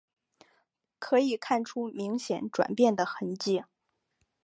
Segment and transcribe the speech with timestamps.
[0.97, 3.65] 可以看出明显转变的痕迹